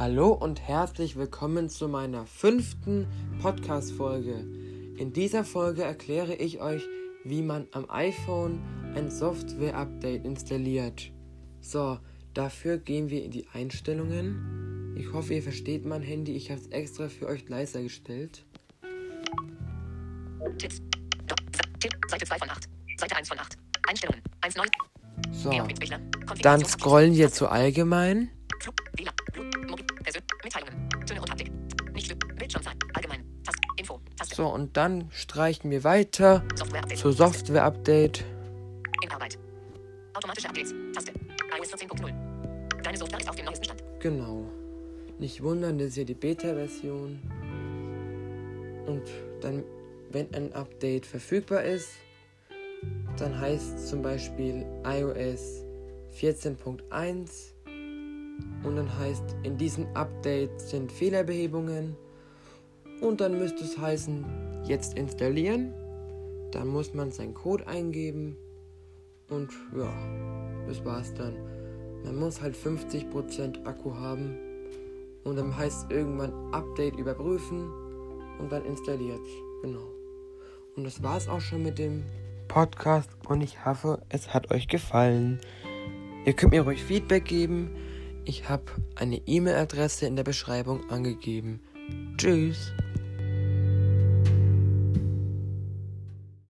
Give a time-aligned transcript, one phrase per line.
[0.00, 3.06] Hallo und herzlich willkommen zu meiner fünften
[3.42, 4.32] Podcast-Folge.
[4.96, 6.82] In dieser Folge erkläre ich euch,
[7.22, 8.62] wie man am iPhone
[8.96, 11.12] ein Software-Update installiert.
[11.60, 11.98] So,
[12.32, 14.96] dafür gehen wir in die Einstellungen.
[14.96, 16.32] Ich hoffe, ihr versteht mein Handy.
[16.32, 18.46] Ich habe es extra für euch leiser gestellt.
[20.56, 20.80] Tipps.
[21.78, 22.68] Tipp, Seite 2 von 8.
[22.96, 23.58] Seite 1 von 8.
[23.86, 24.22] Einstellungen.
[24.40, 24.66] 1 9.
[25.30, 25.50] So,
[26.40, 28.30] dann scrollen wir zu allgemein.
[31.10, 31.50] Töne und Haptik.
[31.92, 34.36] Nicht Bildschirmzeit, allgemein, Taste, Info, Taste.
[34.36, 36.98] So, und dann streichen wir weiter Software-Update.
[36.98, 38.24] zu Software-Update.
[39.02, 39.36] In Arbeit.
[40.14, 41.12] Automatische Updates, Taste.
[41.58, 42.82] iOS 14.0.
[42.82, 43.82] Deine Software ist auf dem neuesten Stand.
[43.98, 44.44] Genau.
[45.18, 47.18] Nicht wundern, das ist ja die Beta-Version.
[48.86, 49.02] Und
[49.40, 49.64] dann,
[50.12, 51.88] wenn ein Update verfügbar ist,
[53.16, 55.64] dann heißt zum Beispiel iOS
[56.16, 57.52] 14.1
[58.62, 61.96] und dann heißt, in diesem Update sind Fehlerbehebungen
[63.00, 64.24] und dann müsste es heißen,
[64.64, 65.72] jetzt installieren.
[66.52, 68.36] Dann muss man seinen Code eingeben
[69.28, 69.92] und ja,
[70.66, 71.34] das war's dann.
[72.04, 74.36] Man muss halt 50% Akku haben
[75.24, 77.70] und dann heißt irgendwann Update überprüfen
[78.38, 79.20] und dann installiert.
[79.62, 79.86] Genau.
[80.76, 82.04] Und das war's auch schon mit dem
[82.48, 85.38] Podcast und ich hoffe, es hat euch gefallen.
[86.26, 87.70] Ihr könnt mir ruhig Feedback geben.
[88.24, 88.64] Ich habe
[88.96, 91.60] eine E-Mail-Adresse in der Beschreibung angegeben.
[92.16, 92.72] Tschüss.